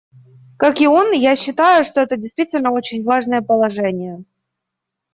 Как 0.57 0.81
и 0.81 0.87
он, 0.87 1.11
я 1.11 1.35
считаю, 1.35 1.83
что 1.83 2.01
это 2.01 2.17
действительно 2.17 2.71
очень 2.71 3.03
важные 3.03 3.43
положения. 3.43 4.23